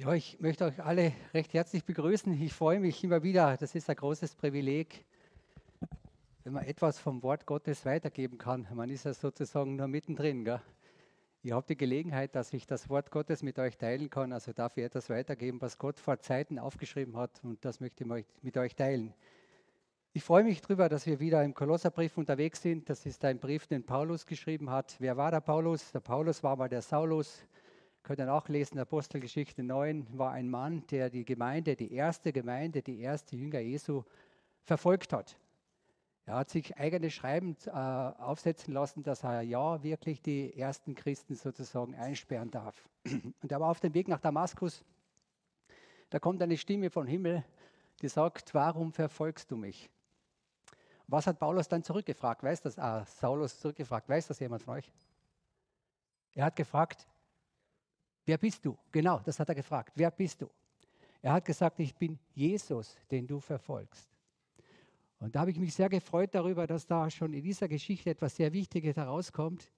[0.00, 2.32] Ja, ich möchte euch alle recht herzlich begrüßen.
[2.40, 3.58] Ich freue mich immer wieder.
[3.58, 5.04] Das ist ein großes Privileg,
[6.42, 8.66] wenn man etwas vom Wort Gottes weitergeben kann.
[8.72, 10.42] Man ist ja sozusagen nur mittendrin.
[10.42, 10.62] Gell?
[11.42, 14.32] Ihr habt die Gelegenheit, dass ich das Wort Gottes mit euch teilen kann.
[14.32, 17.38] Also darf ich etwas weitergeben, was Gott vor Zeiten aufgeschrieben hat.
[17.44, 19.12] Und das möchte ich mit euch teilen.
[20.14, 22.88] Ich freue mich darüber, dass wir wieder im Kolosserbrief unterwegs sind.
[22.88, 24.96] Das ist ein Brief, den Paulus geschrieben hat.
[24.98, 25.92] Wer war der Paulus?
[25.92, 27.44] Der Paulus war mal der Saulus
[28.02, 33.00] Könnt ihr nachlesen, Apostelgeschichte 9 war ein Mann, der die Gemeinde, die erste Gemeinde, die
[33.00, 34.04] erste Jünger Jesu
[34.62, 35.36] verfolgt hat.
[36.24, 41.34] Er hat sich eigene Schreiben äh, aufsetzen lassen, dass er ja wirklich die ersten Christen
[41.34, 42.88] sozusagen einsperren darf.
[43.42, 44.84] Und er war auf dem Weg nach Damaskus.
[46.08, 47.44] Da kommt eine Stimme vom Himmel,
[48.00, 49.90] die sagt, warum verfolgst du mich?
[51.06, 52.42] Was hat Paulus dann zurückgefragt?
[52.42, 52.78] Weiß das?
[52.78, 54.08] Ah, Saulus zurückgefragt.
[54.08, 54.92] Weiß das jemand von euch?
[56.34, 57.08] Er hat gefragt,
[58.30, 58.78] Wer bist du?
[58.92, 59.90] Genau, das hat er gefragt.
[59.96, 60.48] Wer bist du?
[61.20, 64.08] Er hat gesagt, ich bin Jesus, den du verfolgst.
[65.18, 68.36] Und da habe ich mich sehr gefreut darüber, dass da schon in dieser Geschichte etwas
[68.36, 69.72] sehr Wichtiges herauskommt.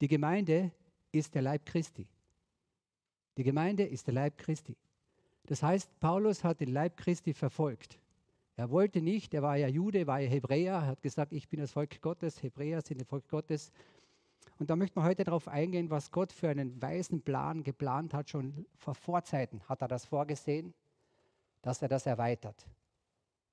[0.00, 0.72] Die Gemeinde
[1.12, 2.08] ist der Leib Christi.
[3.36, 4.76] Die Gemeinde ist der Leib Christi.
[5.46, 8.00] Das heißt, Paulus hat den Leib Christi verfolgt.
[8.56, 11.60] Er wollte nicht, er war ja Jude, war ja Hebräer, er hat gesagt, ich bin
[11.60, 13.70] das Volk Gottes, Hebräer sind das Volk Gottes.
[14.58, 18.30] Und da möchten wir heute darauf eingehen, was Gott für einen weisen Plan geplant hat.
[18.30, 20.74] Schon vor Vorzeiten hat er das vorgesehen,
[21.62, 22.66] dass er das erweitert.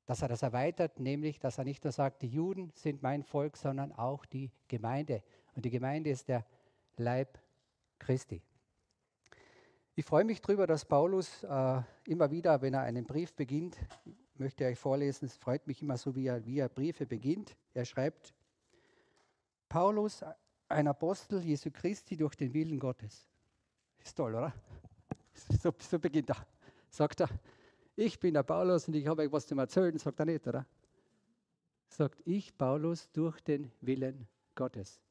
[0.07, 3.57] Dass er das erweitert, nämlich, dass er nicht nur sagt, die Juden sind mein Volk,
[3.57, 5.23] sondern auch die Gemeinde.
[5.55, 6.45] Und die Gemeinde ist der
[6.97, 7.39] Leib
[7.99, 8.41] Christi.
[9.95, 13.77] Ich freue mich darüber, dass Paulus äh, immer wieder, wenn er einen Brief beginnt,
[14.37, 17.55] möchte ich euch vorlesen, es freut mich immer so, wie er, wie er Briefe beginnt.
[17.73, 18.33] Er schreibt,
[19.69, 20.23] Paulus,
[20.67, 23.27] ein Apostel Jesu Christi durch den Willen Gottes.
[24.03, 24.53] Ist toll, oder?
[25.61, 26.47] So, so beginnt er.
[26.89, 27.29] Sagt er,
[27.95, 30.65] ich bin der Paulus und ich habe euch was zu erzählen, sagt er nicht, oder?
[31.89, 35.01] Sagt ich, Paulus, durch den Willen Gottes.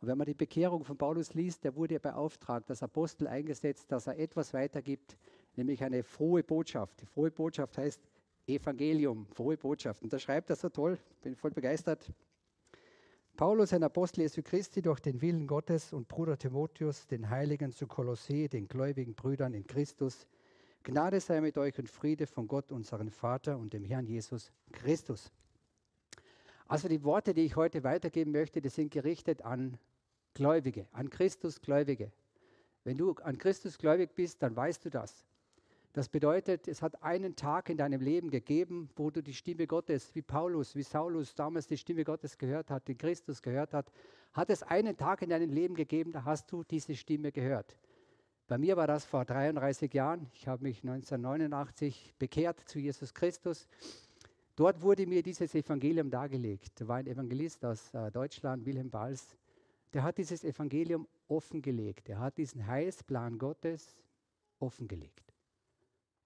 [0.00, 4.06] Und wenn man die Bekehrung von Paulus liest, der wurde beauftragt, als Apostel eingesetzt, dass
[4.06, 5.16] er etwas weitergibt,
[5.56, 7.00] nämlich eine frohe Botschaft.
[7.00, 8.02] Die frohe Botschaft heißt
[8.46, 10.02] Evangelium, frohe Botschaft.
[10.02, 12.12] Und da schreibt er so toll, bin voll begeistert.
[13.36, 17.86] Paulus, ein Apostel Jesu Christi, durch den Willen Gottes und Bruder Timotheus, den Heiligen zu
[17.86, 20.26] Kolossee, den gläubigen Brüdern in Christus.
[20.84, 25.30] Gnade sei mit euch und Friede von Gott, unserem Vater und dem Herrn Jesus Christus.
[26.66, 29.76] Also die Worte, die ich heute weitergeben möchte, die sind gerichtet an
[30.32, 32.12] Gläubige, an Christus Gläubige.
[32.84, 35.26] Wenn du an Christus gläubig bist, dann weißt du das.
[35.96, 40.14] Das bedeutet, es hat einen Tag in deinem Leben gegeben, wo du die Stimme Gottes,
[40.14, 43.90] wie Paulus, wie Saulus damals die Stimme Gottes gehört hat, den Christus gehört hat,
[44.34, 47.78] hat es einen Tag in deinem Leben gegeben, da hast du diese Stimme gehört.
[48.46, 50.26] Bei mir war das vor 33 Jahren.
[50.34, 53.66] Ich habe mich 1989 bekehrt zu Jesus Christus.
[54.54, 56.78] Dort wurde mir dieses Evangelium dargelegt.
[56.78, 59.34] Da war ein Evangelist aus äh, Deutschland, Wilhelm Balz.
[59.94, 62.10] Der hat dieses Evangelium offengelegt.
[62.10, 63.96] Er hat diesen Heilsplan Gottes
[64.58, 65.25] offengelegt.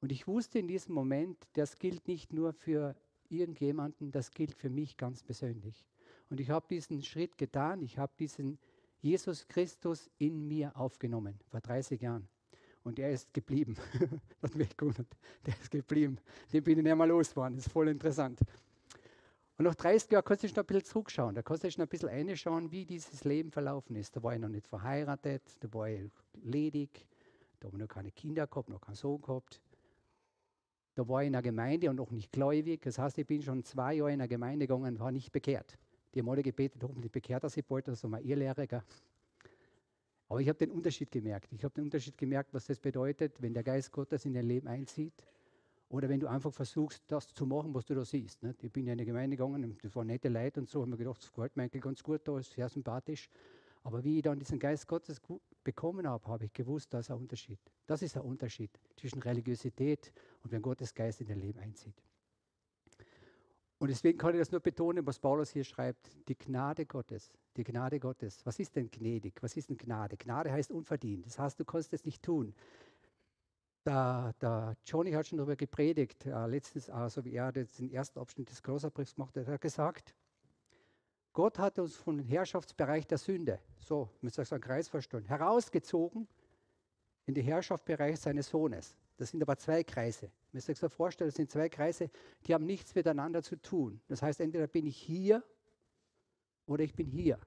[0.00, 2.94] Und ich wusste in diesem Moment, das gilt nicht nur für
[3.28, 5.86] irgendjemanden, das gilt für mich ganz persönlich.
[6.30, 8.58] Und ich habe diesen Schritt getan, ich habe diesen
[9.02, 12.28] Jesus Christus in mir aufgenommen, vor 30 Jahren.
[12.82, 13.76] Und er ist geblieben.
[14.40, 15.06] das mich gewundert.
[15.46, 16.18] Der ist geblieben.
[16.52, 17.56] Den bin ich nicht mal losgeworden.
[17.56, 18.40] Das ist voll interessant.
[19.58, 21.34] Und nach 30 Jahren kannst du schon ein bisschen zurückschauen.
[21.34, 24.16] Da kannst du schon ein bisschen reinschauen, wie dieses Leben verlaufen ist.
[24.16, 26.10] Da war ich noch nicht verheiratet, da war ich
[26.42, 27.06] ledig,
[27.58, 29.60] da habe ich noch keine Kinder gehabt, noch keinen Sohn gehabt.
[30.94, 32.82] Da war ich in der Gemeinde und noch nicht gläubig.
[32.82, 35.78] Das heißt, ich bin schon zwei Jahre in der Gemeinde gegangen und war nicht bekehrt.
[36.14, 38.82] Die haben alle gebetet, hoffentlich bekehrt er sich bald, das ist mal ihr Lehrer.
[40.28, 41.52] Aber ich habe den Unterschied gemerkt.
[41.52, 44.68] Ich habe den Unterschied gemerkt, was das bedeutet, wenn der Geist Gottes in dein Leben
[44.68, 45.26] einzieht.
[45.88, 48.42] Oder wenn du einfach versuchst, das zu machen, was du da siehst.
[48.42, 48.62] Nicht?
[48.62, 50.96] Ich bin ja in die Gemeinde gegangen, das waren nette Leute und so, habe mir
[50.96, 53.28] gedacht, das gefällt mir eigentlich ganz gut da, ist sehr sympathisch.
[53.82, 55.20] Aber wie ich dann diesen Geist Gottes
[55.64, 57.58] bekommen habe, habe ich gewusst, da ist ein Unterschied.
[57.86, 60.12] Das ist ein Unterschied zwischen Religiosität
[60.42, 62.02] und wenn Gottes Geist in dein Leben einzieht.
[63.80, 66.10] Und deswegen kann ich das nur betonen, was Paulus hier schreibt.
[66.28, 67.32] Die Gnade Gottes.
[67.56, 68.44] Die Gnade Gottes.
[68.44, 69.42] Was ist denn gnädig?
[69.42, 70.18] Was ist denn Gnade?
[70.18, 71.24] Gnade heißt unverdient.
[71.24, 72.54] Das heißt, du kannst es nicht tun.
[73.86, 78.50] Der, der Johnny hat schon darüber gepredigt, äh, letztens, also wie er den ersten Abschnitt
[78.50, 80.14] des Kolosserbriefs gemacht hat, er hat gesagt,
[81.32, 86.26] Gott hat uns vom Herrschaftsbereich der Sünde, so müsst ihr einen Kreis verstehen, herausgezogen
[87.26, 88.96] in den Herrschaftsbereich seines Sohnes.
[89.16, 90.32] Das sind aber zwei Kreise.
[90.52, 92.10] Müsst ihr euch so vorstellen, das sind zwei Kreise,
[92.46, 94.00] die haben nichts miteinander zu tun.
[94.08, 95.44] Das heißt, entweder bin ich hier
[96.66, 97.38] oder ich bin hier.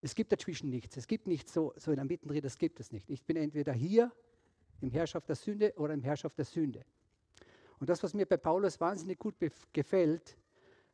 [0.00, 0.96] Es gibt dazwischen nichts.
[0.96, 3.10] Es gibt nicht so, so in der Mitte das gibt es nicht.
[3.10, 4.12] Ich bin entweder hier
[4.80, 6.86] Im Herrschaft der Sünde oder im Herrschaft der Sünde.
[7.80, 9.34] Und das, was mir bei Paulus wahnsinnig gut
[9.72, 10.38] gefällt,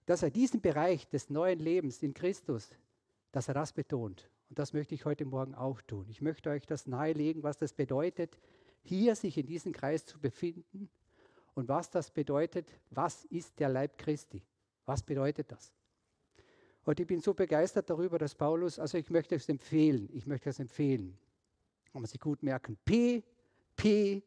[0.07, 2.71] dass er diesen Bereich des neuen Lebens in Christus,
[3.33, 4.31] dass er das betont.
[4.49, 6.07] Und das möchte ich heute Morgen auch tun.
[6.09, 8.39] Ich möchte euch das nahelegen, was das bedeutet,
[8.83, 10.89] hier sich in diesem Kreis zu befinden
[11.55, 14.43] und was das bedeutet, was ist der Leib Christi?
[14.85, 15.73] Was bedeutet das?
[16.85, 20.51] Und ich bin so begeistert darüber, dass Paulus, also ich möchte es empfehlen, ich möchte
[20.51, 21.19] es empfehlen,
[21.91, 23.25] kann man sich gut merken, P,
[23.75, 24.23] P,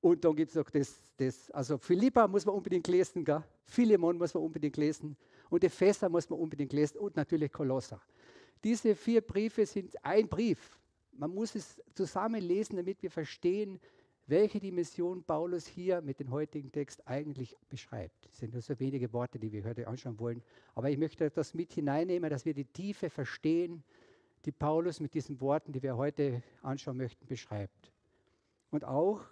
[0.00, 3.42] und dann gibt es noch das, das, also Philippa muss man unbedingt lesen, gell?
[3.64, 5.16] Philemon muss man unbedingt lesen
[5.50, 8.00] und Epheser muss man unbedingt lesen und natürlich Kolosser.
[8.62, 10.78] Diese vier Briefe sind ein Brief.
[11.12, 13.80] Man muss es zusammen lesen, damit wir verstehen,
[14.26, 18.26] welche die Mission Paulus hier mit dem heutigen Text eigentlich beschreibt.
[18.30, 20.42] Es sind nur so wenige Worte, die wir heute anschauen wollen.
[20.74, 23.82] Aber ich möchte das mit hineinnehmen, dass wir die Tiefe verstehen,
[24.44, 27.90] die Paulus mit diesen Worten, die wir heute anschauen möchten, beschreibt.
[28.70, 29.22] Und auch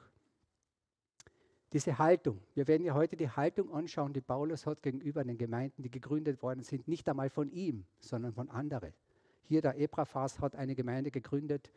[1.76, 2.40] diese Haltung.
[2.54, 6.42] Wir werden ja heute die Haltung anschauen, die Paulus hat gegenüber den Gemeinden, die gegründet
[6.42, 8.94] worden sind, nicht einmal von ihm, sondern von anderen.
[9.42, 11.70] Hier der Ebraphas hat eine Gemeinde gegründet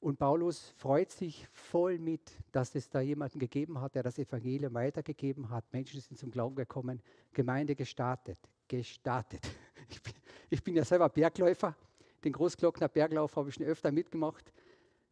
[0.00, 4.74] und Paulus freut sich voll mit, dass es da jemanden gegeben hat, der das Evangelium
[4.74, 5.72] weitergegeben hat.
[5.72, 7.00] Menschen sind zum Glauben gekommen,
[7.32, 8.38] Gemeinde gestartet.
[8.66, 9.42] Gestartet.
[9.88, 10.14] Ich bin,
[10.48, 11.76] ich bin ja selber Bergläufer.
[12.24, 14.50] Den Großglockner Berglauf habe ich schon öfter mitgemacht.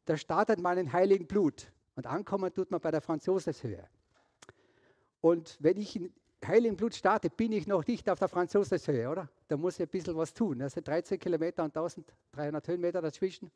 [0.06, 3.86] Da startet man in heiligen Blut und ankommen tut man bei der Franzoseshöhe.
[5.20, 6.12] Und wenn ich in
[6.46, 9.28] heiligen Blut starte, bin ich noch nicht auf der Franzoseshöhe, oder?
[9.48, 10.58] Da muss ich ein bisschen was tun.
[10.60, 13.50] Das sind 13 Kilometer und 1300 Höhenmeter dazwischen.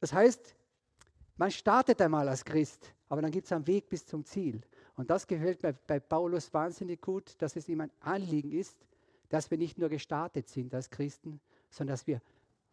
[0.00, 0.54] Das heißt,
[1.36, 4.60] man startet einmal als Christ, aber dann gibt es einen Weg bis zum Ziel.
[4.96, 8.76] Und das gefällt mir bei Paulus wahnsinnig gut, dass es ihm ein Anliegen ist,
[9.28, 11.40] dass wir nicht nur gestartet sind als Christen,
[11.70, 12.20] sondern dass wir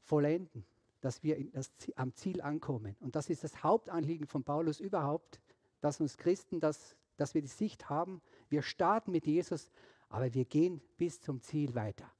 [0.03, 0.63] vollenden,
[0.99, 2.95] dass wir das, am Ziel ankommen.
[2.99, 5.39] Und das ist das Hauptanliegen von Paulus überhaupt,
[5.79, 9.69] dass uns Christen, das, dass wir die Sicht haben, wir starten mit Jesus,
[10.09, 12.11] aber wir gehen bis zum Ziel weiter.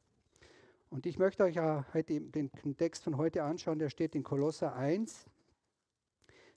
[0.92, 4.75] Und ich möchte euch ja heute den Text von heute anschauen, der steht in Kolosser
[4.75, 5.25] 1,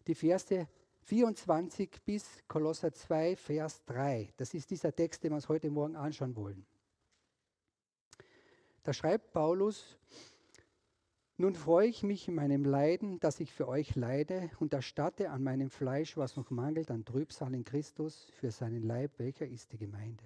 [0.07, 0.69] die Verse
[1.05, 4.33] 24 bis Kolosser 2, Vers 3.
[4.37, 6.67] Das ist dieser Text, den wir uns heute Morgen anschauen wollen.
[8.83, 9.99] Da schreibt Paulus,
[11.37, 15.43] nun freue ich mich in meinem Leiden, dass ich für euch leide und erstatte an
[15.43, 19.79] meinem Fleisch, was noch mangelt, an Trübsal in Christus für seinen Leib, welcher ist die
[19.79, 20.25] Gemeinde.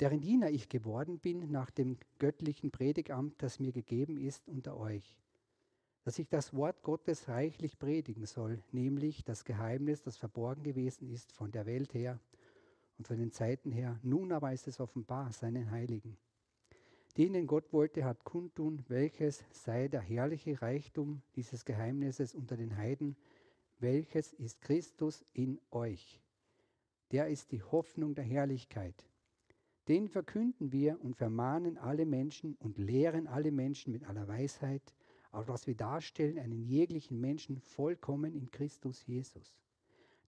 [0.00, 5.18] Deren Diener ich geworden bin nach dem göttlichen Predigamt, das mir gegeben ist unter euch,
[6.04, 11.32] dass ich das Wort Gottes reichlich predigen soll, nämlich das Geheimnis, das verborgen gewesen ist
[11.32, 12.20] von der Welt her
[12.96, 16.16] und von den Zeiten her, nun aber ist es offenbar seinen Heiligen.
[17.16, 23.16] Denen Gott wollte, hat kundtun, welches sei der herrliche Reichtum dieses Geheimnisses unter den Heiden,
[23.80, 26.20] welches ist Christus in euch.
[27.10, 29.06] Der ist die Hoffnung der Herrlichkeit.
[29.88, 34.94] Den verkünden wir und vermahnen alle Menschen und lehren alle Menschen mit aller Weisheit,
[35.30, 39.58] auf dass wir darstellen einen jeglichen Menschen vollkommen in Christus Jesus.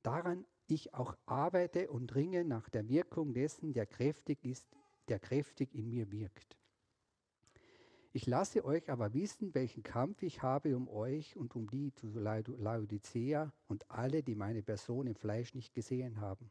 [0.03, 4.67] Daran ich auch arbeite und ringe nach der Wirkung dessen, der kräftig ist,
[5.08, 6.59] der kräftig in mir wirkt.
[8.12, 12.08] Ich lasse euch aber wissen, welchen Kampf ich habe um euch und um die zu
[12.08, 16.50] Laodicea und alle, die meine Person im Fleisch nicht gesehen haben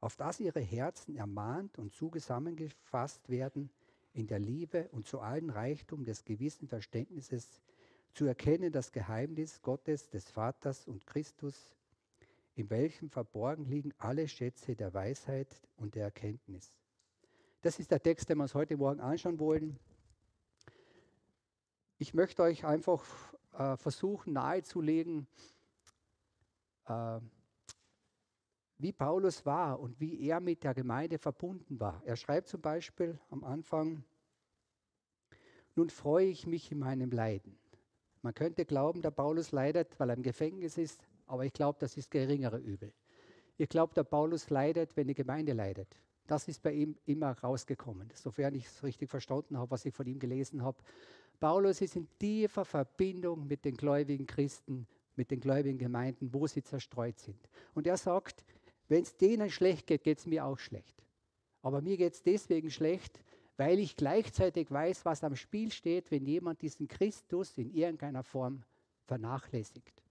[0.00, 3.70] auf dass ihre Herzen ermahnt und zusammengefasst werden
[4.12, 7.60] in der Liebe und zu allen Reichtum des gewissen Verständnisses,
[8.12, 11.76] zu erkennen das Geheimnis Gottes, des Vaters und Christus,
[12.54, 16.72] in welchem verborgen liegen alle Schätze der Weisheit und der Erkenntnis.
[17.60, 19.78] Das ist der Text, den wir uns heute Morgen anschauen wollen.
[21.98, 23.02] Ich möchte euch einfach
[23.54, 25.26] äh, versuchen nahezulegen,
[26.86, 27.20] äh,
[28.76, 32.02] wie Paulus war und wie er mit der Gemeinde verbunden war.
[32.04, 34.04] Er schreibt zum Beispiel am Anfang,
[35.74, 37.58] nun freue ich mich in meinem Leiden.
[38.20, 41.96] Man könnte glauben, der Paulus leidet, weil er im Gefängnis ist, aber ich glaube, das
[41.96, 42.92] ist geringere Übel.
[43.56, 45.98] Ich glaube, der Paulus leidet, wenn die Gemeinde leidet.
[46.26, 50.06] Das ist bei ihm immer rausgekommen, sofern ich es richtig verstanden habe, was ich von
[50.06, 50.76] ihm gelesen habe.
[51.38, 56.62] Paulus ist in tiefer Verbindung mit den gläubigen Christen, mit den gläubigen Gemeinden, wo sie
[56.62, 57.48] zerstreut sind.
[57.74, 58.44] Und er sagt,
[58.88, 61.02] wenn es denen schlecht geht, geht es mir auch schlecht.
[61.62, 63.20] Aber mir geht es deswegen schlecht,
[63.56, 68.62] weil ich gleichzeitig weiß, was am Spiel steht, wenn jemand diesen Christus in irgendeiner Form
[69.06, 70.02] vernachlässigt.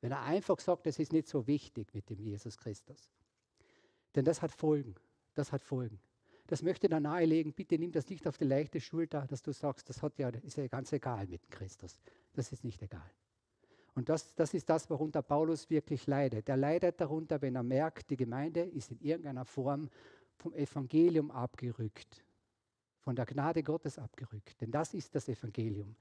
[0.00, 3.10] Wenn er einfach sagt, das ist nicht so wichtig mit dem Jesus Christus.
[4.14, 4.94] Denn das hat Folgen.
[5.34, 6.00] Das hat Folgen.
[6.46, 9.88] Das möchte er nahelegen, bitte nimm das nicht auf die leichte Schulter, dass du sagst,
[9.88, 12.00] das hat ja, ist ja ganz egal mit Christus.
[12.34, 13.10] Das ist nicht egal.
[13.94, 16.48] Und das, das ist das, worunter Paulus wirklich leidet.
[16.48, 19.88] Er leidet darunter, wenn er merkt, die Gemeinde ist in irgendeiner Form
[20.36, 22.22] vom Evangelium abgerückt,
[23.00, 24.60] von der Gnade Gottes abgerückt.
[24.60, 25.96] Denn das ist das Evangelium.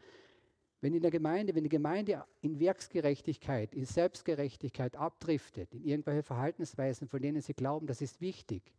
[0.81, 7.07] Wenn in der Gemeinde, wenn die Gemeinde in Werksgerechtigkeit, in Selbstgerechtigkeit abdriftet, in irgendwelche Verhaltensweisen,
[7.07, 8.73] von denen sie glauben, das ist wichtig,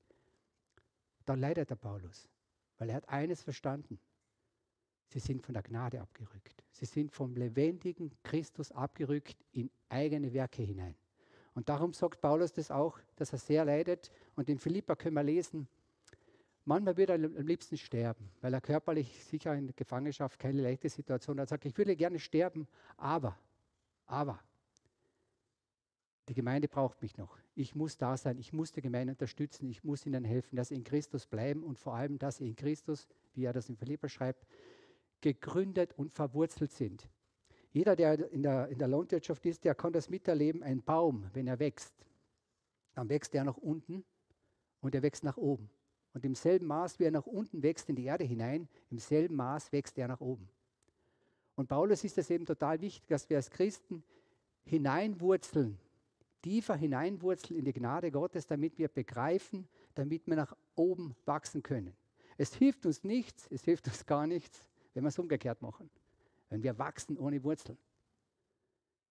[1.26, 2.28] dann leidet der Paulus,
[2.78, 3.98] weil er hat eines verstanden.
[5.08, 6.64] Sie sind von der Gnade abgerückt.
[6.72, 10.96] Sie sind vom lebendigen Christus abgerückt in eigene Werke hinein.
[11.54, 14.10] Und darum sagt Paulus das auch, dass er sehr leidet.
[14.34, 15.68] Und in Philippa können wir lesen,
[16.64, 21.38] manchmal würde er am liebsten sterben, weil er körperlich sicher in Gefangenschaft keine leichte Situation
[21.38, 21.46] hat.
[21.46, 22.66] Er sagt, ich würde gerne sterben,
[22.96, 23.38] aber,
[24.06, 24.40] aber,
[26.28, 27.38] die Gemeinde braucht mich noch.
[27.54, 30.74] Ich muss da sein, ich muss die Gemeinde unterstützen, ich muss ihnen helfen, dass sie
[30.74, 34.08] in Christus bleiben und vor allem, dass sie in Christus, wie er das in Philippa
[34.08, 34.46] schreibt,
[35.20, 37.08] gegründet und verwurzelt sind.
[37.72, 40.62] Jeder, der in der, in der Landwirtschaft ist, der kann das miterleben.
[40.62, 41.94] Ein Baum, wenn er wächst,
[42.94, 44.04] dann wächst er nach unten
[44.80, 45.70] und er wächst nach oben.
[46.14, 49.36] Und im selben Maß, wie er nach unten wächst in die Erde hinein, im selben
[49.36, 50.48] Maß wächst er nach oben.
[51.54, 54.02] Und Paulus ist es eben total wichtig, dass wir als Christen
[54.64, 55.78] hineinwurzeln,
[56.46, 61.92] tiefer hineinwurzeln in die Gnade Gottes, damit wir begreifen, damit wir nach oben wachsen können.
[62.38, 65.90] Es hilft uns nichts, es hilft uns gar nichts, wenn wir es umgekehrt machen.
[66.48, 67.76] Wenn wir wachsen ohne Wurzeln.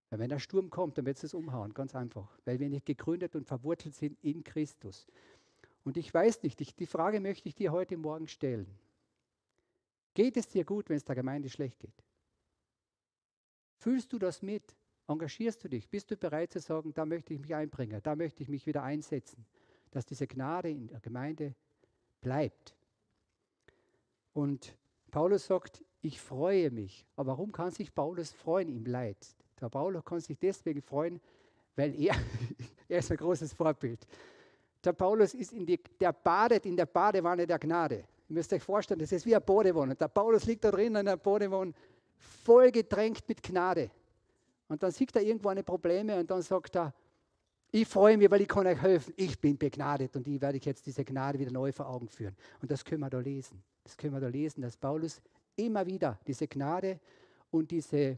[0.10, 2.40] Weil wenn der Sturm kommt, dann wird es umhauen, ganz einfach.
[2.46, 5.06] Weil wir nicht gegründet und verwurzelt sind in Christus.
[5.84, 8.80] Und ich weiß nicht, ich, die Frage möchte ich dir heute Morgen stellen.
[10.14, 12.02] Geht es dir gut, wenn es der Gemeinde schlecht geht?
[13.80, 14.74] Fühlst du das mit?
[15.08, 15.90] Engagierst du dich?
[15.90, 18.84] Bist du bereit zu sagen, da möchte ich mich einbringen, da möchte ich mich wieder
[18.84, 19.46] einsetzen,
[19.92, 21.54] dass diese Gnade in der Gemeinde
[22.22, 22.76] bleibt?
[24.34, 24.76] Und
[25.12, 27.06] Paulus sagt, ich freue mich.
[27.16, 29.18] Aber warum kann sich Paulus freuen im Leid?
[29.62, 31.22] Der Paulus kann sich deswegen freuen,
[31.76, 32.16] weil er,
[32.90, 34.06] er ist ein großes Vorbild.
[34.84, 38.04] Der Paulus ist in die, der badet in der Badewanne der Gnade.
[38.28, 39.96] Ihr müsst euch vorstellen, das ist wie ein Badewanne.
[39.96, 41.74] Der Paulus liegt da drin in einer Badewanne,
[42.18, 43.90] voll gedrängt mit Gnade.
[44.68, 46.94] Und dann sieht er irgendwo eine Probleme und dann sagt er,
[47.72, 49.14] ich freue mich, weil ich kann euch helfen.
[49.18, 52.36] Ich bin begnadet und ich werde jetzt diese Gnade wieder neu vor Augen führen.
[52.62, 53.62] Und das können wir da lesen.
[53.84, 55.22] Das können wir da lesen, dass Paulus
[55.56, 57.00] immer wieder diese Gnade
[57.52, 58.18] und diese,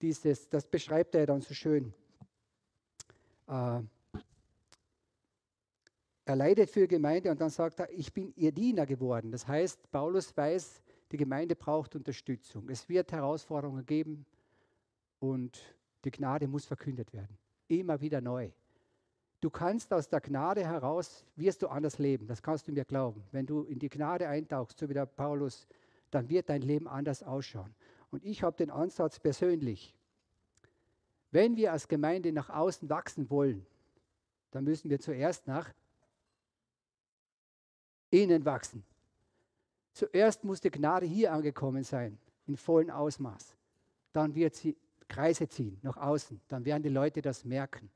[0.00, 1.92] dieses, das beschreibt er dann so schön.
[3.48, 3.80] Äh,
[6.26, 9.30] er leidet für die Gemeinde und dann sagt er, ich bin ihr Diener geworden.
[9.30, 10.82] Das heißt, Paulus weiß,
[11.12, 12.68] die Gemeinde braucht Unterstützung.
[12.68, 14.24] Es wird Herausforderungen geben
[15.32, 15.58] und
[16.04, 17.38] die Gnade muss verkündet werden.
[17.68, 18.50] Immer wieder neu.
[19.40, 22.26] Du kannst aus der Gnade heraus, wirst du anders leben.
[22.26, 23.22] Das kannst du mir glauben.
[23.32, 25.66] Wenn du in die Gnade eintauchst, so wie der Paulus,
[26.10, 27.74] dann wird dein Leben anders ausschauen.
[28.10, 29.94] Und ich habe den Ansatz persönlich.
[31.30, 33.66] Wenn wir als Gemeinde nach außen wachsen wollen,
[34.50, 35.72] dann müssen wir zuerst nach
[38.10, 38.84] innen wachsen.
[39.92, 43.56] Zuerst muss die Gnade hier angekommen sein, in vollem Ausmaß.
[44.12, 44.76] Dann wird sie
[45.08, 46.40] Kreise ziehen nach außen.
[46.48, 47.90] Dann werden die Leute das merken.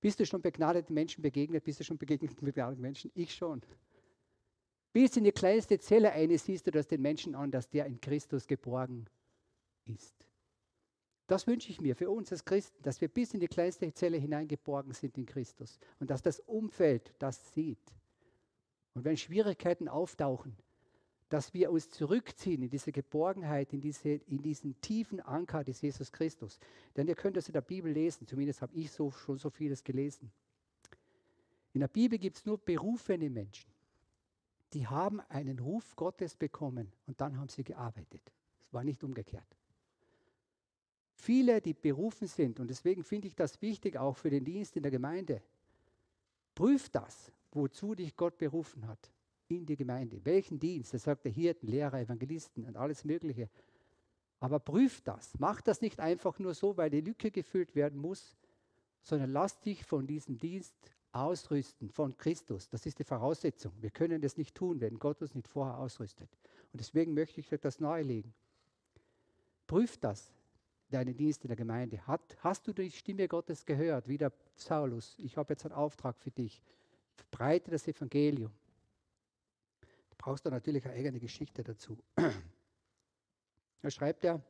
[0.00, 1.64] Bist du schon begnadeten Menschen begegnet?
[1.64, 3.10] Bist du schon begegnet begnadeten Menschen?
[3.14, 3.62] Ich schon.
[4.92, 8.00] Bis in die kleinste Zelle eine siehst du das den Menschen an, dass der in
[8.00, 9.06] Christus geborgen
[9.84, 10.14] ist.
[11.26, 14.16] Das wünsche ich mir für uns als Christen, dass wir bis in die kleinste Zelle
[14.16, 17.94] hineingeborgen sind in Christus und dass das Umfeld das sieht.
[18.94, 20.56] Und wenn Schwierigkeiten auftauchen,
[21.28, 26.10] dass wir uns zurückziehen in diese Geborgenheit, in, diese, in diesen tiefen Anker des Jesus
[26.10, 26.58] Christus.
[26.96, 29.84] Denn ihr könnt das in der Bibel lesen, zumindest habe ich so, schon so vieles
[29.84, 30.30] gelesen.
[31.74, 33.70] In der Bibel gibt es nur berufene Menschen.
[34.72, 38.22] Die haben einen Ruf Gottes bekommen und dann haben sie gearbeitet.
[38.60, 39.46] Es war nicht umgekehrt.
[41.14, 44.82] Viele, die berufen sind, und deswegen finde ich das wichtig auch für den Dienst in
[44.82, 45.42] der Gemeinde,
[46.54, 49.10] prüft das, wozu dich Gott berufen hat
[49.48, 50.20] in die Gemeinde.
[50.24, 50.94] Welchen Dienst?
[50.94, 53.48] Das sagt der Hirten, Lehrer, Evangelisten und alles Mögliche.
[54.40, 55.32] Aber prüft das.
[55.38, 58.36] Mach das nicht einfach nur so, weil die Lücke gefüllt werden muss,
[59.02, 60.74] sondern lass dich von diesem Dienst
[61.12, 62.68] ausrüsten, von Christus.
[62.68, 63.72] Das ist die Voraussetzung.
[63.80, 66.28] Wir können das nicht tun, wenn Gott uns nicht vorher ausrüstet.
[66.72, 68.32] Und deswegen möchte ich dir das nahelegen.
[69.66, 70.30] Prüf das,
[70.90, 72.06] deinen Dienst in der Gemeinde.
[72.06, 75.16] Hat, hast du die Stimme Gottes gehört, wie der Saulus?
[75.18, 76.62] Ich habe jetzt einen Auftrag für dich.
[77.16, 78.52] Verbreite das Evangelium
[80.28, 81.96] brauchst du natürlich eine eigene Geschichte dazu.
[83.80, 84.42] Da schreibt er,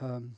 [0.00, 0.36] ähm,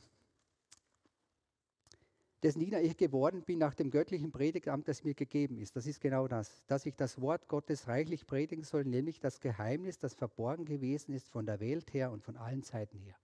[2.43, 5.77] dessen Diener ich geworden bin nach dem göttlichen Predigtamt, das mir gegeben ist.
[5.77, 9.97] Das ist genau das, dass ich das Wort Gottes reichlich predigen soll, nämlich das Geheimnis,
[9.99, 13.15] das verborgen gewesen ist von der Welt her und von allen Zeiten her.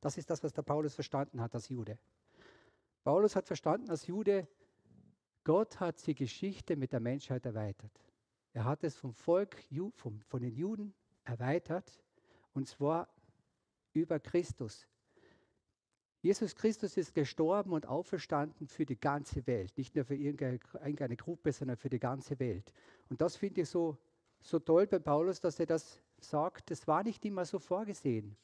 [0.00, 1.96] Das ist das, was der Paulus verstanden hat als Jude.
[3.04, 4.48] Paulus hat verstanden als Jude,
[5.44, 8.05] Gott hat die Geschichte mit der Menschheit erweitert.
[8.56, 9.54] Er hat es vom Volk,
[9.98, 10.94] von den Juden
[11.24, 12.02] erweitert,
[12.54, 13.06] und zwar
[13.92, 14.88] über Christus.
[16.22, 21.52] Jesus Christus ist gestorben und auferstanden für die ganze Welt, nicht nur für irgendeine Gruppe,
[21.52, 22.72] sondern für die ganze Welt.
[23.10, 23.98] Und das finde ich so,
[24.40, 26.70] so toll bei Paulus, dass er das sagt.
[26.70, 28.38] Das war nicht immer so vorgesehen,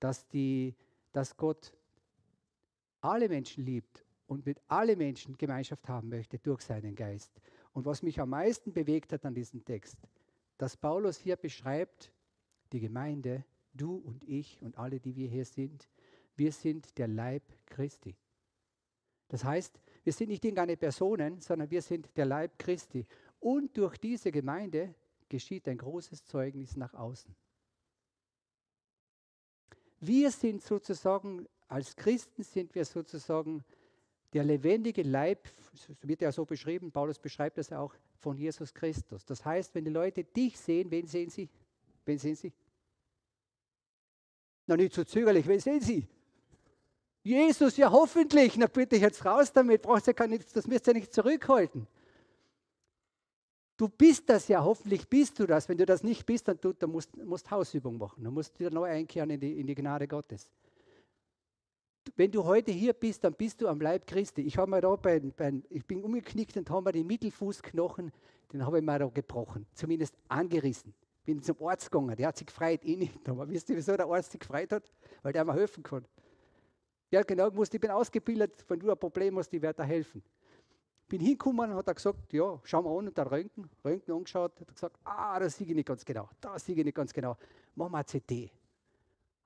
[0.00, 0.74] dass, die,
[1.12, 1.72] dass Gott
[3.00, 7.32] alle Menschen liebt und mit allen Menschen Gemeinschaft haben möchte durch seinen Geist.
[7.74, 9.98] Und was mich am meisten bewegt hat an diesem Text,
[10.56, 12.12] dass Paulus hier beschreibt,
[12.72, 15.88] die Gemeinde, du und ich und alle, die wir hier sind,
[16.36, 18.16] wir sind der Leib Christi.
[19.28, 23.06] Das heißt, wir sind nicht irgendeine Personen, sondern wir sind der Leib Christi.
[23.40, 24.94] Und durch diese Gemeinde
[25.28, 27.34] geschieht ein großes Zeugnis nach außen.
[29.98, 33.64] Wir sind sozusagen, als Christen sind wir sozusagen
[34.34, 39.24] der lebendige Leib, so wird ja so beschrieben, Paulus beschreibt das auch von Jesus Christus.
[39.24, 41.48] Das heißt, wenn die Leute dich sehen, wen sehen sie?
[42.04, 42.52] Wen sehen sie?
[44.66, 46.08] Na, nicht so zögerlich, wen sehen sie?
[47.22, 50.94] Jesus, ja hoffentlich, na bitte jetzt raus damit, brauchst ja gar nichts, das müsst ihr
[50.94, 51.86] nicht zurückhalten.
[53.76, 55.68] Du bist das ja, hoffentlich bist du das.
[55.68, 58.22] Wenn du das nicht bist, dann, du, dann musst du Hausübung machen.
[58.22, 60.48] Du musst wieder neu einkehren in die, in die Gnade Gottes.
[62.16, 64.42] Wenn du heute hier bist, dann bist du am Leib Christi.
[64.42, 68.12] Ich habe mir da bei, bei, ich bin umgeknickt und habe mir den Mittelfußknochen,
[68.52, 70.94] den habe ich mir da gebrochen, zumindest angerissen.
[71.24, 73.28] Bin zum Arzt gegangen, der hat sich gefreut, ich nicht.
[73.28, 74.92] Aber wisst ihr, wieso der Arzt sich gefreut hat?
[75.22, 76.04] Weil der mir helfen kann.
[77.10, 80.22] Ja, genau, ich bin ausgebildet, wenn du ein Problem hast, ich werde dir helfen.
[81.08, 84.58] Bin hingekommen und hat er gesagt, ja, schau mal an, und der Röntgen, Röntgen angeschaut,
[84.60, 87.36] hat gesagt, ah, das sehe ich nicht ganz genau, das sehe ich nicht ganz genau.
[87.74, 88.50] Wir ein CT.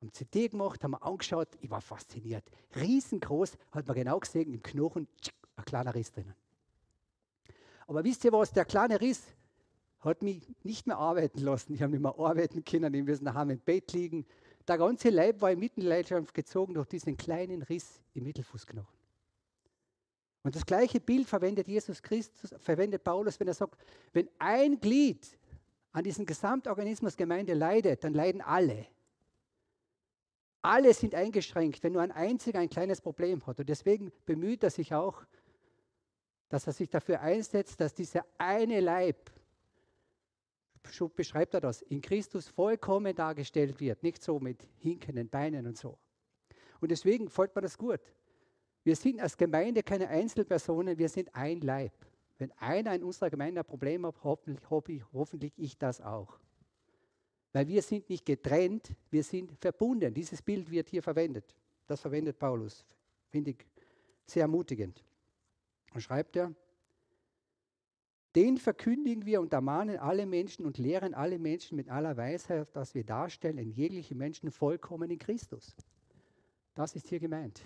[0.00, 2.44] Haben CT gemacht, haben wir angeschaut, ich war fasziniert.
[2.76, 6.34] Riesengroß, hat man genau gesehen, im Knochen, tschick, ein kleiner Riss drinnen.
[7.86, 9.22] Aber wisst ihr was, der kleine Riss
[10.00, 11.74] hat mich nicht mehr arbeiten lassen.
[11.74, 14.24] Ich habe nicht mehr arbeiten können, ich musste nachher im Bett liegen.
[14.66, 18.98] Der ganze Leib war in Mittelleidenschaft gezogen durch diesen kleinen Riss im Mittelfußknochen.
[20.42, 23.76] Und das gleiche Bild verwendet Jesus Christus, verwendet Paulus, wenn er sagt,
[24.12, 25.26] wenn ein Glied
[25.92, 28.86] an diesem Gesamtorganismus Gemeinde leidet, dann leiden alle.
[30.62, 33.60] Alle sind eingeschränkt, wenn nur ein einziger ein kleines Problem hat.
[33.60, 35.24] Und deswegen bemüht er sich auch,
[36.48, 39.30] dass er sich dafür einsetzt, dass dieser eine Leib,
[40.90, 44.02] so beschreibt er das, in Christus vollkommen dargestellt wird.
[44.02, 45.98] Nicht so mit hinkenden Beinen und so.
[46.80, 48.00] Und deswegen folgt mir das gut.
[48.84, 51.92] Wir sind als Gemeinde keine Einzelpersonen, wir sind ein Leib.
[52.38, 56.38] Wenn einer in unserer Gemeinde ein Problem hat, hoffentlich, hoffentlich ich das auch.
[57.52, 60.12] Weil wir sind nicht getrennt, wir sind verbunden.
[60.12, 61.56] Dieses Bild wird hier verwendet.
[61.86, 62.84] Das verwendet Paulus.
[63.28, 63.66] Finde ich
[64.26, 65.02] sehr ermutigend.
[65.94, 66.54] Und schreibt er,
[68.34, 72.94] den verkündigen wir und ermahnen alle Menschen und lehren alle Menschen mit aller Weisheit, dass
[72.94, 75.74] wir darstellen in jegliche Menschen vollkommen in Christus.
[76.74, 77.62] Das ist hier gemeint.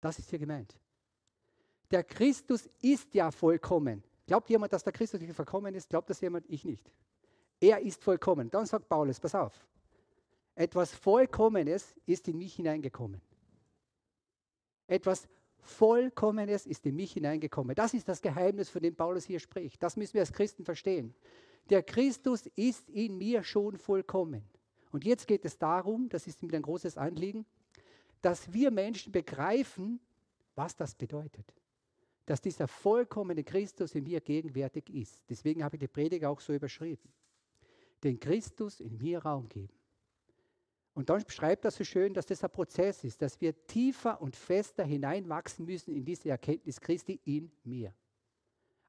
[0.00, 0.74] Das ist hier gemeint.
[1.90, 4.02] Der Christus ist ja vollkommen.
[4.26, 5.88] Glaubt jemand, dass der Christus nicht vollkommen ist?
[5.90, 6.48] Glaubt das jemand?
[6.48, 6.90] Ich nicht.
[7.60, 8.50] Er ist vollkommen.
[8.50, 9.52] Dann sagt Paulus, pass auf.
[10.54, 13.20] Etwas Vollkommenes ist in mich hineingekommen.
[14.86, 17.74] Etwas Vollkommenes ist in mich hineingekommen.
[17.74, 19.82] Das ist das Geheimnis, von dem Paulus hier spricht.
[19.82, 21.14] Das müssen wir als Christen verstehen.
[21.68, 24.42] Der Christus ist in mir schon vollkommen.
[24.90, 27.46] Und jetzt geht es darum, das ist mir ein großes Anliegen,
[28.22, 30.00] dass wir Menschen begreifen,
[30.56, 31.54] was das bedeutet.
[32.26, 35.22] Dass dieser vollkommene Christus in mir gegenwärtig ist.
[35.28, 37.08] Deswegen habe ich die Predigt auch so überschrieben.
[38.02, 39.74] Den Christus in mir Raum geben.
[40.94, 44.36] Und dann beschreibt er so schön, dass das ein Prozess ist, dass wir tiefer und
[44.36, 47.94] fester hineinwachsen müssen in diese Erkenntnis Christi in mir.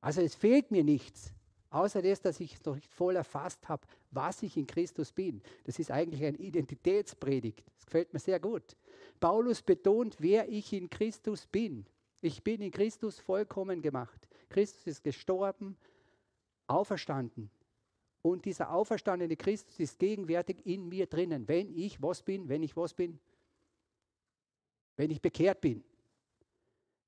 [0.02, 1.34] Also es fehlt mir nichts.
[1.69, 5.41] Außer das, dass ich noch nicht voll erfasst habe, was ich in Christus bin.
[5.63, 7.63] Das ist eigentlich ein Identitätspredigt.
[7.78, 8.76] Das gefällt mir sehr gut.
[9.21, 11.86] Paulus betont, wer ich in Christus bin.
[12.19, 14.28] Ich bin in Christus vollkommen gemacht.
[14.50, 15.78] Christus ist gestorben,
[16.67, 17.50] auferstanden.
[18.21, 21.47] Und dieser auferstandene Christus ist gegenwärtig in mir drinnen.
[21.47, 23.19] Wenn ich was bin, wenn ich was bin,
[24.95, 25.84] wenn ich bekehrt bin,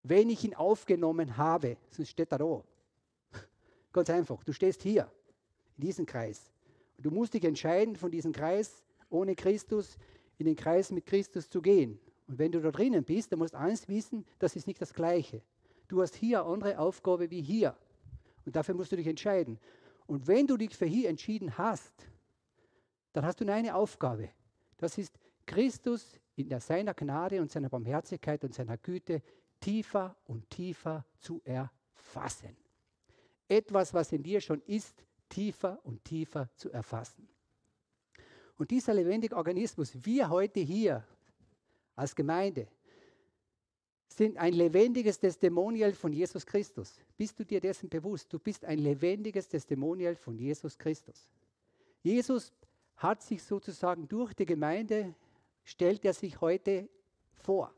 [0.02, 2.64] wenn ich ihn aufgenommen habe, sonst steht er da.
[3.94, 4.44] Ganz einfach.
[4.44, 5.10] Du stehst hier,
[5.78, 6.52] in diesem Kreis.
[6.98, 9.98] Und du musst dich entscheiden, von diesem Kreis ohne Christus
[10.38, 12.00] in den Kreis mit Christus zu gehen.
[12.28, 14.94] Und wenn du da drinnen bist, dann musst du eins wissen, das ist nicht das
[14.94, 15.42] Gleiche.
[15.88, 17.76] Du hast hier eine andere Aufgabe wie hier.
[18.46, 19.60] Und dafür musst du dich entscheiden.
[20.08, 21.94] Und wenn du dich für hier entschieden hast,
[23.14, 24.30] dann hast du nur eine Aufgabe.
[24.78, 29.22] Das ist, Christus in seiner Gnade und seiner Barmherzigkeit und seiner Güte
[29.60, 32.56] tiefer und tiefer zu erfassen.
[33.48, 37.28] Etwas, was in dir schon ist, tiefer und tiefer zu erfassen.
[38.58, 41.06] Und dieser lebendige Organismus, wir heute hier
[41.96, 42.68] als Gemeinde,
[44.18, 47.00] sind ein lebendiges Testimonial von Jesus Christus.
[47.18, 48.32] Bist du dir dessen bewusst?
[48.32, 51.30] Du bist ein lebendiges Testimonial von Jesus Christus.
[52.02, 52.54] Jesus
[52.98, 55.16] hat sich sozusagen durch die Gemeinde,
[55.64, 56.90] stellt er sich heute
[57.34, 57.74] vor.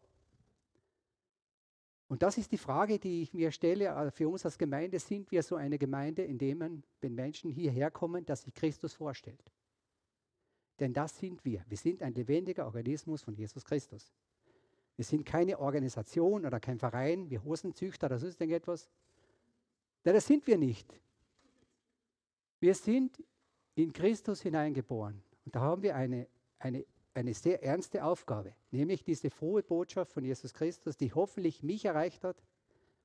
[2.07, 4.99] Und das ist die Frage, die ich mir stelle äh, für uns als Gemeinde.
[4.99, 8.93] Sind wir so eine Gemeinde, in der man, wenn Menschen hierher kommen, dass sich Christus
[8.93, 9.51] vorstellt?
[10.79, 11.65] Denn das sind wir.
[11.67, 14.11] Wir sind ein lebendiger Organismus von Jesus Christus.
[14.95, 18.89] Wir sind keine Organisation oder kein Verein, wie Hosenzüchter oder sonst irgendetwas.
[20.03, 20.87] Nein, das sind wir nicht.
[22.59, 23.21] Wir sind
[23.75, 25.21] in Christus hineingeboren.
[25.45, 26.27] Und da haben wir eine,
[26.59, 31.85] eine, eine sehr ernste Aufgabe, nämlich diese frohe Botschaft von Jesus Christus, die hoffentlich mich
[31.85, 32.41] erreicht hat,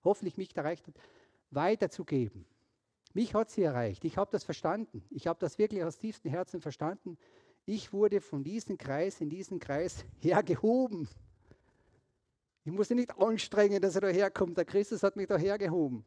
[0.05, 0.95] hoffentlich mich erreicht hat,
[1.51, 2.47] weiterzugeben.
[3.13, 4.05] Mich hat sie erreicht.
[4.05, 5.03] Ich habe das verstanden.
[5.11, 7.19] Ich habe das wirklich aus tiefstem Herzen verstanden.
[7.67, 11.09] Ich wurde von diesem Kreis in diesen Kreis hergehoben.
[12.65, 14.57] Ich musste nicht anstrengen, dass er daherkommt.
[14.57, 16.05] Der Christus hat mich dahergehoben.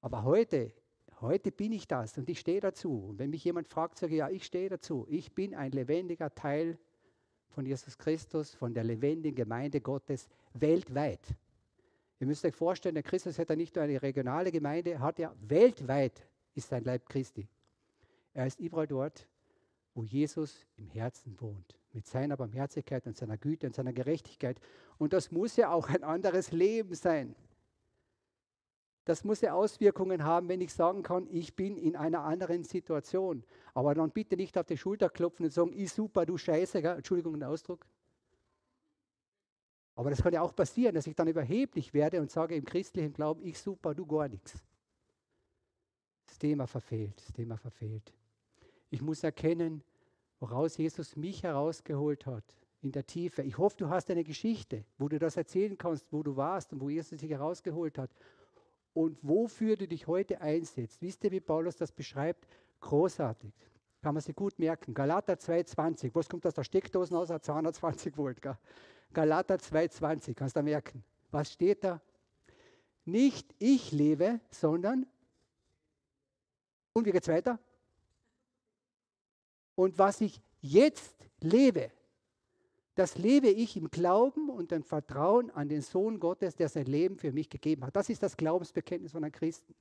[0.00, 0.72] Aber heute,
[1.20, 3.06] heute bin ich das und ich stehe dazu.
[3.08, 5.06] Und wenn mich jemand fragt, sage ich, ja, ich stehe dazu.
[5.08, 6.78] Ich bin ein lebendiger Teil
[7.50, 11.36] von Jesus Christus, von der lebendigen Gemeinde Gottes weltweit.
[12.18, 15.34] Ihr müsst euch vorstellen, der Christus hat ja nicht nur eine regionale Gemeinde, hat ja
[15.40, 17.48] weltweit ist sein Leib Christi.
[18.34, 19.26] Er ist überall dort,
[19.94, 24.58] wo Jesus im Herzen wohnt, mit seiner Barmherzigkeit und seiner Güte und seiner Gerechtigkeit.
[24.98, 27.34] Und das muss ja auch ein anderes Leben sein.
[29.04, 33.42] Das muss ja Auswirkungen haben, wenn ich sagen kann, ich bin in einer anderen Situation.
[33.74, 36.96] Aber dann bitte nicht auf die Schulter klopfen und sagen, ich super, du Scheiße, gell?
[36.96, 37.84] Entschuldigung den Ausdruck.
[39.94, 43.12] Aber das kann ja auch passieren, dass ich dann überheblich werde und sage im christlichen
[43.12, 44.64] Glauben, ich super, du gar nichts.
[46.26, 48.12] Das Thema verfehlt, das Thema verfehlt.
[48.88, 49.82] Ich muss erkennen,
[50.42, 52.42] woraus Jesus mich herausgeholt hat,
[52.82, 53.42] in der Tiefe.
[53.42, 56.80] Ich hoffe, du hast eine Geschichte, wo du das erzählen kannst, wo du warst und
[56.80, 58.10] wo Jesus dich herausgeholt hat
[58.92, 61.00] und wofür du dich heute einsetzt.
[61.00, 62.48] Wisst ihr, wie Paulus das beschreibt?
[62.80, 63.52] Großartig.
[64.02, 64.94] Kann man sich gut merken.
[64.94, 66.10] Galater 2,20.
[66.12, 67.28] Was kommt aus der Steckdose aus?
[67.28, 68.42] 220 Volt.
[68.42, 68.58] Gell?
[69.12, 70.34] Galater 2,20.
[70.34, 71.04] Kannst du merken?
[71.30, 72.00] Was steht da?
[73.04, 75.06] Nicht ich lebe, sondern.
[76.94, 77.60] Und wie geht es weiter?
[79.74, 81.90] Und was ich jetzt lebe,
[82.94, 87.16] das lebe ich im Glauben und im Vertrauen an den Sohn Gottes, der sein Leben
[87.16, 87.96] für mich gegeben hat.
[87.96, 89.74] Das ist das Glaubensbekenntnis von einem Christen.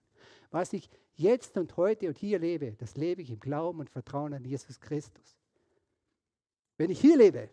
[0.49, 4.34] Was ich jetzt und heute und hier lebe, das lebe ich im Glauben und Vertrauen
[4.34, 5.38] an Jesus Christus.
[6.77, 7.49] Wenn ich hier lebe,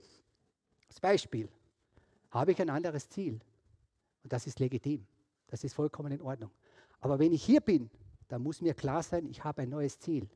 [0.88, 1.48] als Beispiel,
[2.30, 3.40] habe ich ein anderes Ziel.
[4.22, 5.06] Und das ist legitim.
[5.48, 6.50] Das ist vollkommen in Ordnung.
[7.00, 7.90] Aber wenn ich hier bin,
[8.28, 10.28] dann muss mir klar sein, ich habe ein neues Ziel.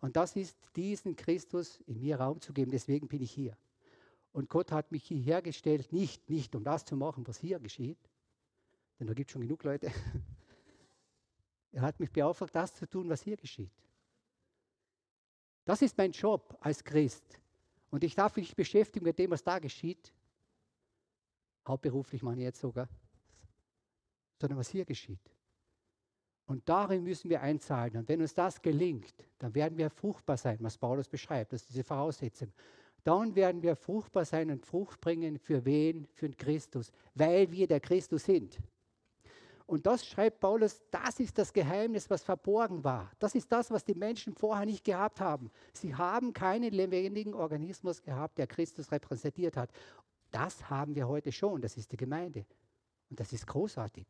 [0.00, 2.70] Und das ist, diesen Christus in mir Raum zu geben.
[2.70, 3.56] Deswegen bin ich hier.
[4.32, 7.98] Und Gott hat mich hierher gestellt, nicht, nicht um das zu machen, was hier geschieht,
[8.98, 9.90] denn da gibt es schon genug Leute.
[11.72, 13.70] Er hat mich beauftragt, das zu tun, was hier geschieht.
[15.64, 17.38] Das ist mein Job als Christ.
[17.90, 20.12] Und ich darf mich beschäftigen mit dem, was da geschieht.
[21.64, 22.88] Hauptberuflich meine ich jetzt sogar.
[24.40, 25.20] Sondern was hier geschieht.
[26.46, 27.96] Und darin müssen wir einzahlen.
[27.96, 31.52] Und wenn uns das gelingt, dann werden wir fruchtbar sein, was Paulus beschreibt.
[31.52, 32.52] Das ist diese Voraussetzung.
[33.04, 36.06] Dann werden wir fruchtbar sein und Frucht bringen für wen?
[36.12, 38.58] Für den Christus, weil wir der Christus sind.
[39.70, 43.08] Und das schreibt Paulus, das ist das Geheimnis, was verborgen war.
[43.20, 45.48] Das ist das, was die Menschen vorher nicht gehabt haben.
[45.72, 49.70] Sie haben keinen lebendigen Organismus gehabt, der Christus repräsentiert hat.
[50.32, 52.44] Das haben wir heute schon, das ist die Gemeinde.
[53.10, 54.06] Und das ist großartig.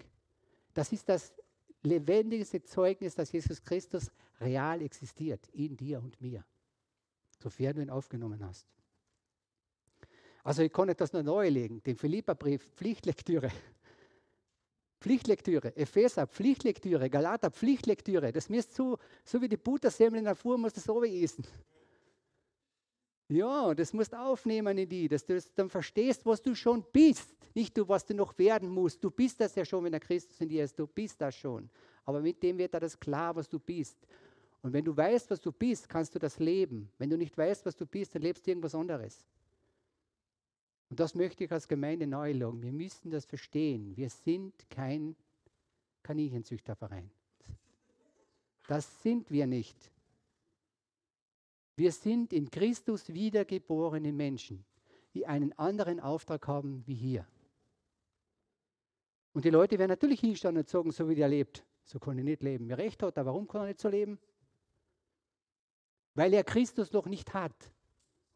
[0.73, 1.35] Das ist das
[1.83, 6.45] lebendigste Zeugnis, dass Jesus Christus real existiert, in dir und mir,
[7.39, 8.67] sofern du ihn aufgenommen hast.
[10.43, 13.51] Also ich konnte das nur neu legen, den Philipperbrief, Pflichtlektüre.
[15.01, 18.33] Pflichtlektüre, Epheser, Pflichtlektüre, Galater, Pflichtlektüre.
[18.33, 21.47] Das müsst so, so wie die Buttersemmel in der Fuhr, musst du so essen.
[23.31, 27.33] Ja, das musst aufnehmen in die, dass du dann verstehst, was du schon bist.
[27.55, 29.03] Nicht du, was du noch werden musst.
[29.05, 30.77] Du bist das ja schon, wenn der Christus in dir ist.
[30.77, 31.71] Du bist das schon.
[32.05, 33.97] Aber mit dem wird das klar, was du bist.
[34.63, 36.91] Und wenn du weißt, was du bist, kannst du das leben.
[36.99, 39.25] Wenn du nicht weißt, was du bist, dann lebst du irgendwas anderes.
[40.91, 42.61] Und das möchte ich als Gemeinde neu legen.
[42.61, 43.97] Wir müssen das verstehen.
[43.97, 45.15] Wir sind kein
[46.03, 47.09] Kaninchenzüchterverein.
[48.67, 49.77] Das sind wir nicht.
[51.81, 54.67] Wir sind in Christus wiedergeborene Menschen.
[55.25, 57.27] einen anderen Auftrag haben wie hier.
[59.33, 62.25] Und die Leute werden natürlich hinstellen und sagen, so wie der lebt, so kann ich
[62.27, 62.67] nicht leben.
[62.67, 64.19] Mir recht hat er, warum kann er nicht so leben?
[66.13, 67.73] Weil er Christus noch nicht hat.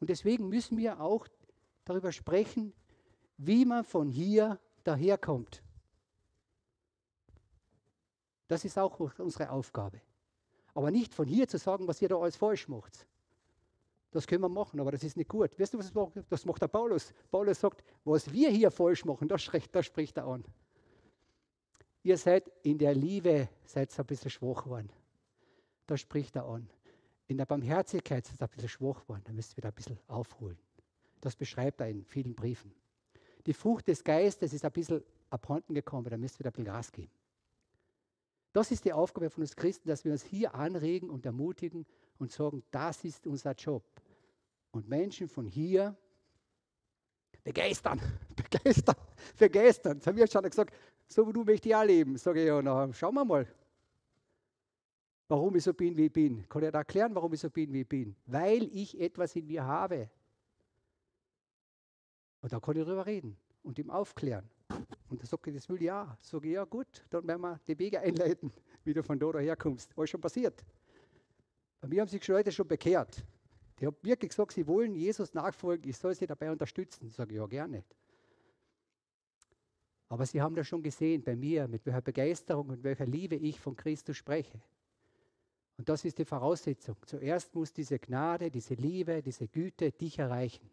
[0.00, 1.28] Und deswegen müssen wir auch
[1.84, 2.72] darüber sprechen,
[3.36, 5.62] wie man von hier daherkommt.
[8.48, 10.00] Das ist auch unsere Aufgabe.
[10.72, 13.06] Aber nicht von hier zu sagen, was ihr da alles falsch macht.
[14.14, 15.58] Das können wir machen, aber das ist nicht gut.
[15.58, 15.92] Weißt du, was
[16.28, 16.62] das macht?
[16.62, 17.12] Der Paulus.
[17.32, 20.44] Paulus sagt, was wir hier falsch machen, das spricht, das spricht er an.
[22.04, 24.88] Ihr seid in der Liebe, seid ein bisschen schwach geworden.
[25.88, 26.70] Das spricht er an.
[27.26, 29.22] In der Barmherzigkeit seid ihr ein bisschen schwach geworden.
[29.24, 30.58] Da müsst ihr wieder ein bisschen aufholen.
[31.20, 32.72] Das beschreibt er in vielen Briefen.
[33.46, 36.72] Die Frucht des Geistes ist ein bisschen abhanden gekommen, da müsst ihr wieder ein bisschen
[36.72, 37.10] Gas geben.
[38.52, 41.84] Das ist die Aufgabe von uns Christen, dass wir uns hier anregen und ermutigen
[42.18, 43.82] und sagen, das ist unser Job.
[44.74, 45.96] Und Menschen von hier
[47.44, 48.00] begeistern,
[48.36, 48.96] begeistern,
[49.38, 49.98] begeistern.
[49.98, 50.74] Das haben wir schon gesagt,
[51.06, 52.16] so wie du möchte ich auch leben.
[52.16, 53.46] Sage ich, ja, na, schauen wir mal,
[55.28, 56.48] warum ich so bin, wie ich bin.
[56.48, 58.16] Kann ich da erklären, warum ich so bin, wie ich bin?
[58.26, 60.10] Weil ich etwas in mir habe.
[62.40, 64.50] Und da kann ich darüber reden und ihm aufklären.
[65.08, 66.08] Und er sagt, das will ich auch.
[66.20, 69.96] Sage ich, ja gut, dann werden wir die Wege einleiten, wie du von da herkommst.
[69.96, 70.64] Was schon passiert.
[71.80, 73.24] Bei mir haben sich Leute schon bekehrt.
[73.80, 77.06] Die haben wirklich gesagt, sie wollen Jesus nachfolgen, ich soll sie dabei unterstützen.
[77.06, 77.84] Ich sage, ja, gerne.
[80.08, 83.58] Aber sie haben das schon gesehen bei mir, mit welcher Begeisterung und welcher Liebe ich
[83.58, 84.60] von Christus spreche.
[85.76, 86.96] Und das ist die Voraussetzung.
[87.04, 90.70] Zuerst muss diese Gnade, diese Liebe, diese Güte dich erreichen.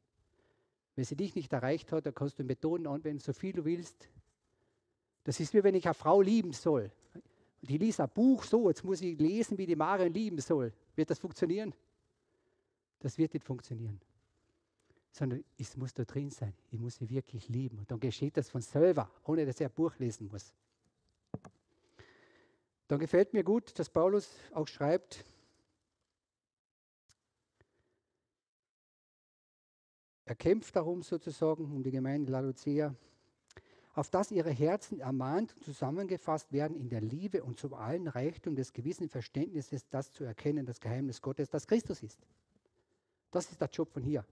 [0.96, 4.10] Wenn sie dich nicht erreicht hat, dann kannst du Methoden anwenden, so viel du willst.
[5.24, 6.92] Das ist wie wenn ich eine Frau lieben soll.
[7.62, 10.74] Und ich lese ein Buch so, jetzt muss ich lesen, wie die Marion lieben soll.
[10.96, 11.74] Wird das funktionieren?
[13.02, 14.00] Das wird nicht funktionieren.
[15.12, 16.54] Sondern es muss da drin sein.
[16.72, 17.80] Ich muss sie wirklich lieben.
[17.80, 20.54] Und dann geschieht das von selber, ohne dass er ein Buch lesen muss.
[22.88, 25.26] Dann gefällt mir gut, dass Paulus auch schreibt,
[30.32, 32.96] Er kämpft darum sozusagen, um die Gemeinde Laodicea,
[33.94, 38.56] auf dass ihre Herzen ermahnt und zusammengefasst werden in der Liebe und zum allen Reichtum
[38.56, 42.26] des gewissen Verständnisses, das zu erkennen, das Geheimnis Gottes, das Christus ist.
[43.32, 44.26] Das ist der Job von hier.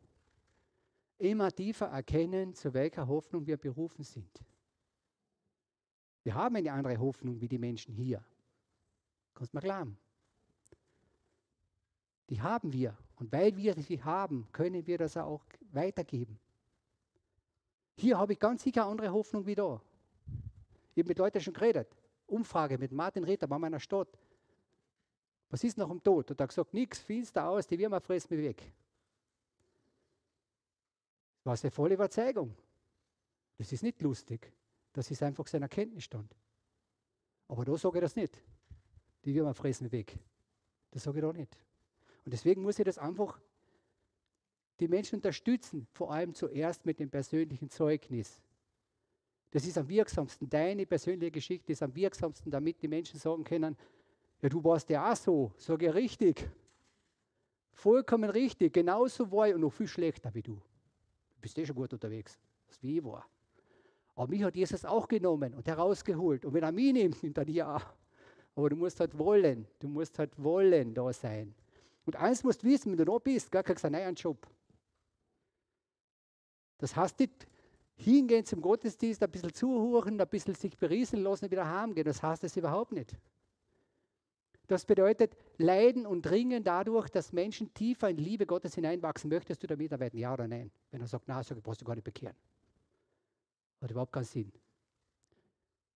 [1.17, 4.43] Immer tiefer erkennen, zu welcher Hoffnung wir berufen sind.
[6.23, 8.23] Wir haben eine andere Hoffnung wie die Menschen hier.
[9.33, 9.97] Kannst du mal glauben.
[12.29, 12.95] Die haben wir.
[13.15, 16.39] Und weil wir sie haben, können wir das auch weitergeben.
[17.95, 19.81] Hier habe ich ganz sicher andere Hoffnung wie da.
[20.93, 21.87] Ich habe mit Leuten schon geredet.
[22.27, 24.19] Umfrage mit Martin Ritter bei meiner Stadt.
[25.49, 26.29] Was ist nach dem Tod?
[26.29, 28.71] Und er hat gesagt, nichts, finster aus, die Würmer fressen mich weg.
[31.43, 32.55] War seine volle Überzeugung.
[33.57, 34.51] Das ist nicht lustig.
[34.93, 36.35] Das ist einfach sein Erkenntnisstand.
[37.47, 38.41] Aber da sage ich das nicht.
[39.25, 40.17] Die Würmer fressen mich weg.
[40.91, 41.57] Das sage ich da nicht.
[42.25, 43.39] Und deswegen muss ich das einfach
[44.79, 48.41] die Menschen unterstützen, vor allem zuerst mit dem persönlichen Zeugnis.
[49.51, 50.49] Das ist am wirksamsten.
[50.49, 53.75] Deine persönliche Geschichte ist am wirksamsten, damit die Menschen sagen können,
[54.41, 55.51] ja, du warst ja auch so.
[55.57, 56.49] Sag ich richtig.
[57.73, 58.73] Vollkommen richtig.
[58.73, 60.61] Genauso war ich und noch viel schlechter wie du.
[61.41, 63.25] Bist eh schon gut unterwegs, was wie ich war.
[64.15, 66.43] Aber mich hat Jesus auch genommen und herausgeholt.
[66.45, 67.85] Und wenn er mich nimmt, nimmt er dich auch.
[68.55, 69.65] Aber du musst halt wollen.
[69.79, 71.55] Du musst halt wollen da sein.
[72.05, 74.45] Und eins musst du wissen, wenn du noch bist, gar kriegst du einen neuen Job.
[76.79, 77.47] Das heißt nicht
[77.95, 82.05] hingehen zum Gottesdienst, ein bisschen zuhören, ein bisschen sich berieseln lassen und wieder heimgehen.
[82.05, 83.15] Das heißt das überhaupt nicht.
[84.69, 89.27] Das bedeutet leiden und ringen dadurch, dass Menschen tiefer in Liebe Gottes hineinwachsen.
[89.27, 90.69] Möchtest du da mitarbeiten, ja oder nein?
[90.91, 92.35] Wenn er sagt, na, so brauchst du gar nicht bekehren.
[93.81, 94.51] Hat überhaupt keinen Sinn.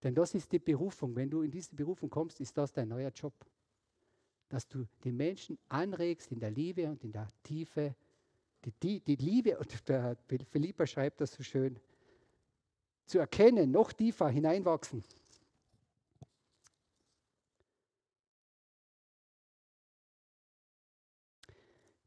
[0.03, 1.15] Denn das ist die Berufung.
[1.15, 3.35] Wenn du in diese Berufung kommst, ist das dein neuer Job.
[4.49, 7.95] Dass du die Menschen anregst in der Liebe und in der Tiefe
[8.65, 10.17] die, die, die Liebe, und der
[10.51, 11.79] Philippa schreibt das so schön,
[13.05, 15.03] zu erkennen, noch tiefer hineinwachsen.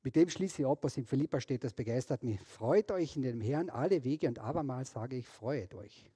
[0.05, 2.39] Mit dem schließe ich ab, was in Philippa steht, das begeistert mich.
[2.41, 6.11] Freut euch in dem Herrn alle Wege und abermals sage ich, freut euch.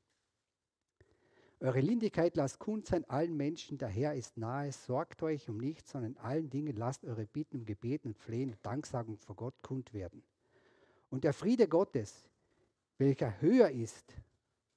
[1.60, 5.90] Eure Lindigkeit lasst kund sein allen Menschen, der Herr ist nahe, sorgt euch um nichts,
[5.90, 9.92] sondern allen Dingen lasst eure Bitten und Gebeten und Flehen und Danksagung vor Gott kund
[9.92, 10.22] werden.
[11.10, 12.30] Und der Friede Gottes,
[13.00, 14.14] welcher höher ist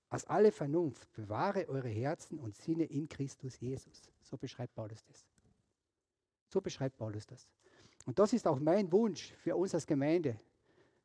[0.09, 4.01] als alle Vernunft, bewahre eure Herzen und Sinne in Christus Jesus.
[4.23, 5.27] So beschreibt Paulus das.
[6.49, 7.47] So beschreibt Paulus das.
[8.07, 10.39] Und das ist auch mein Wunsch für uns als Gemeinde,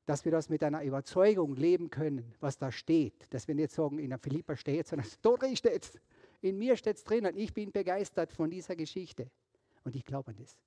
[0.06, 3.32] dass wir das mit einer Überzeugung leben können, was da steht.
[3.34, 5.92] Dass wir nicht sagen, in der Philippa steht, sondern drin steht
[6.42, 7.36] In mir steht es drinnen.
[7.38, 9.30] Ich bin begeistert von dieser Geschichte.
[9.84, 10.58] Und ich glaube an das.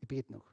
[0.00, 0.50] Ich bete noch.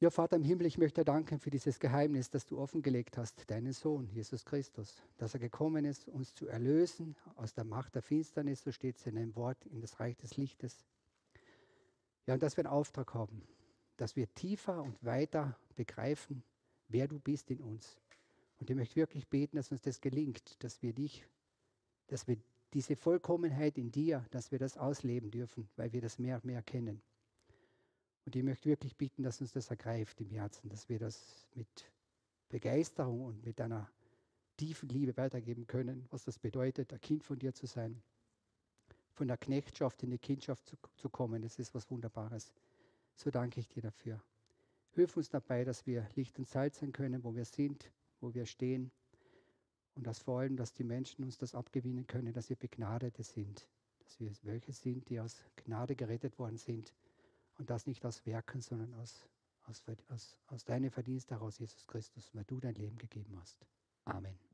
[0.00, 3.72] Ja, Vater im Himmel, ich möchte danken für dieses Geheimnis, das du offengelegt hast, deinen
[3.72, 8.62] Sohn, Jesus Christus, dass er gekommen ist, uns zu erlösen aus der Macht der Finsternis,
[8.62, 10.84] so steht es in einem Wort, in das Reich des Lichtes.
[12.26, 13.42] Ja, und dass wir einen Auftrag haben,
[13.96, 16.42] dass wir tiefer und weiter begreifen,
[16.88, 17.96] wer du bist in uns.
[18.58, 21.26] Und ich möchte wirklich beten, dass uns das gelingt, dass wir dich,
[22.06, 22.38] dass wir
[22.72, 26.62] diese Vollkommenheit in dir, dass wir das ausleben dürfen, weil wir das mehr und mehr
[26.62, 27.02] kennen.
[28.24, 31.92] Und ich möchte wirklich bitten, dass uns das ergreift im Herzen, dass wir das mit
[32.48, 33.90] Begeisterung und mit einer
[34.56, 38.02] tiefen Liebe weitergeben können, was das bedeutet, ein Kind von dir zu sein,
[39.14, 41.42] von der Knechtschaft in die Kindschaft zu, zu kommen.
[41.42, 42.52] Das ist was Wunderbares.
[43.14, 44.20] So danke ich dir dafür.
[44.90, 48.46] Hilf uns dabei, dass wir Licht und Salz sein können, wo wir sind, wo wir
[48.46, 48.90] stehen.
[49.94, 53.68] Und dass vor allem, dass die Menschen uns das abgewinnen können, dass wir Begnadete sind.
[54.00, 56.92] Dass wir welche sind, die aus Gnade gerettet worden sind.
[57.58, 59.28] Und das nicht aus Werken, sondern aus,
[59.66, 63.64] aus, aus, aus deinem Verdienst heraus, Jesus Christus, weil du dein Leben gegeben hast.
[64.04, 64.53] Amen.